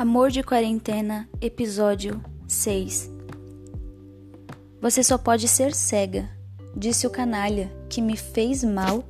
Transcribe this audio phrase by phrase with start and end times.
[0.00, 3.10] Amor de Quarentena, episódio 6
[4.80, 6.26] Você só pode ser cega,
[6.74, 9.04] disse o canalha que me fez mal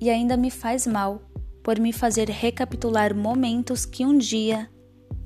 [0.00, 1.22] e ainda me faz mal
[1.62, 4.68] por me fazer recapitular momentos que um dia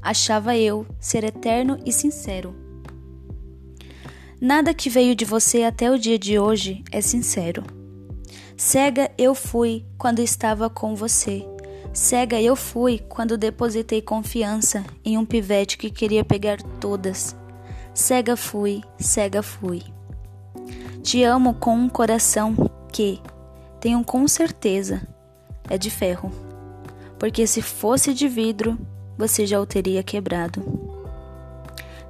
[0.03, 2.55] achava eu ser eterno e sincero.
[4.39, 7.63] Nada que veio de você até o dia de hoje é sincero.
[8.55, 11.56] Cega eu fui quando estava com você
[11.97, 17.35] Cega eu fui quando depositei confiança em um pivete que queria pegar todas.
[17.95, 19.83] Cega fui, cega fui.
[21.03, 22.55] Te amo com um coração
[22.93, 23.19] que,
[23.81, 25.09] tenho com certeza,
[25.71, 26.31] é de ferro.
[27.19, 28.79] Porque se fosse de vidro,
[29.17, 30.63] você já o teria quebrado.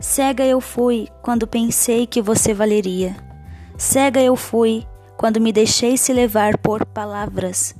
[0.00, 3.14] Cega eu fui quando pensei que você valeria.
[3.78, 4.84] Cega eu fui
[5.16, 7.72] quando me deixei se levar por palavras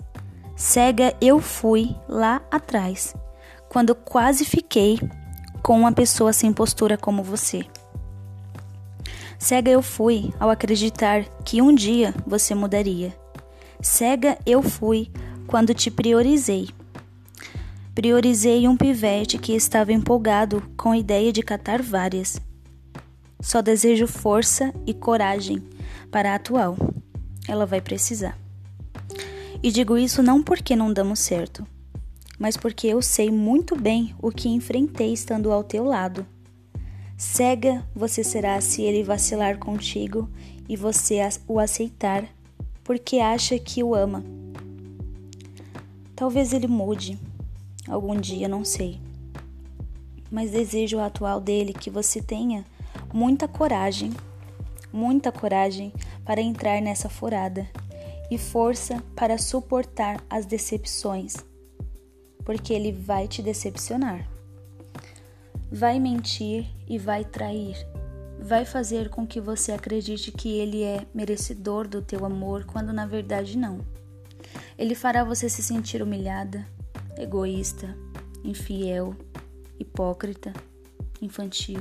[0.56, 3.14] Cega eu fui lá atrás,
[3.68, 4.98] quando quase fiquei
[5.62, 7.66] com uma pessoa sem postura como você.
[9.38, 13.14] Cega eu fui ao acreditar que um dia você mudaria.
[13.82, 15.12] Cega eu fui
[15.46, 16.70] quando te priorizei.
[17.94, 22.40] Priorizei um pivete que estava empolgado com a ideia de catar várias.
[23.42, 25.62] Só desejo força e coragem
[26.10, 26.78] para a atual.
[27.46, 28.45] Ela vai precisar.
[29.62, 31.66] E digo isso não porque não damos certo,
[32.38, 36.26] mas porque eu sei muito bem o que enfrentei estando ao teu lado.
[37.16, 40.28] Cega você será se ele vacilar contigo
[40.68, 42.24] e você o aceitar,
[42.84, 44.22] porque acha que o ama.
[46.14, 47.18] Talvez ele mude,
[47.88, 49.00] algum dia, não sei.
[50.30, 52.64] Mas desejo o atual dele que você tenha
[53.12, 54.12] muita coragem,
[54.92, 55.92] muita coragem
[56.24, 57.66] para entrar nessa furada
[58.30, 61.36] e força para suportar as decepções,
[62.44, 64.28] porque ele vai te decepcionar.
[65.70, 67.76] Vai mentir e vai trair.
[68.40, 73.06] Vai fazer com que você acredite que ele é merecedor do teu amor quando na
[73.06, 73.80] verdade não.
[74.78, 76.66] Ele fará você se sentir humilhada,
[77.16, 77.96] egoísta,
[78.44, 79.16] infiel,
[79.78, 80.52] hipócrita,
[81.20, 81.80] infantil.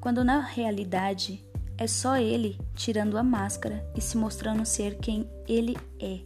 [0.00, 1.42] Quando na realidade
[1.78, 6.20] é só ele tirando a máscara e se mostrando ser quem ele é.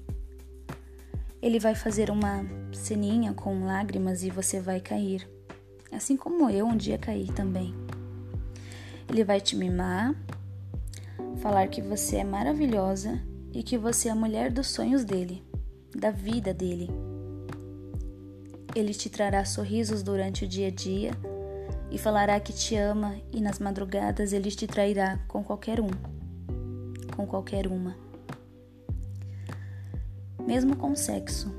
[1.43, 5.29] Ele vai fazer uma ceninha com lágrimas e você vai cair,
[5.91, 7.75] assim como eu um dia caí também.
[9.09, 10.15] Ele vai te mimar,
[11.41, 13.21] falar que você é maravilhosa
[13.53, 15.43] e que você é a mulher dos sonhos dele,
[15.97, 16.89] da vida dele.
[18.77, 21.11] Ele te trará sorrisos durante o dia a dia
[21.91, 25.91] e falará que te ama, e nas madrugadas ele te trairá com qualquer um,
[27.17, 27.97] com qualquer uma.
[30.47, 31.53] Mesmo com sexo,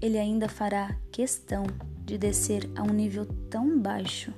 [0.00, 1.64] ele ainda fará questão
[2.04, 4.32] de descer a um nível tão baixo.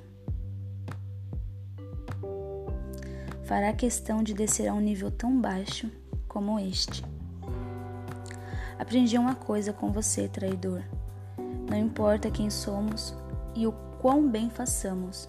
[3.43, 5.89] Fará questão de descer a um nível tão baixo
[6.27, 7.03] como este.
[8.77, 10.81] Aprendi uma coisa com você, traidor.
[11.69, 13.15] Não importa quem somos
[13.55, 15.27] e o quão bem façamos.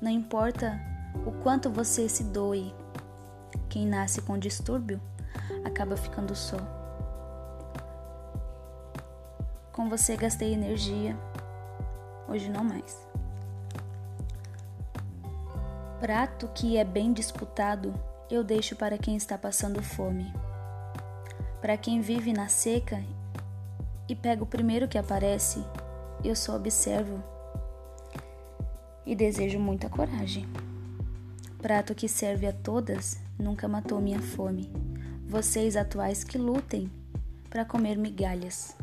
[0.00, 0.80] Não importa
[1.26, 2.74] o quanto você se doe,
[3.68, 5.00] quem nasce com distúrbio
[5.64, 6.56] acaba ficando só.
[9.72, 11.16] Com você gastei energia,
[12.28, 13.06] hoje não mais.
[16.00, 17.94] Prato que é bem disputado,
[18.30, 20.32] eu deixo para quem está passando fome.
[21.60, 23.02] Para quem vive na seca
[24.08, 25.64] e pega o primeiro que aparece,
[26.22, 27.22] eu só observo
[29.06, 30.46] e desejo muita coragem.
[31.62, 34.70] Prato que serve a todas nunca matou minha fome.
[35.26, 36.90] Vocês atuais que lutem
[37.48, 38.76] para comer migalhas.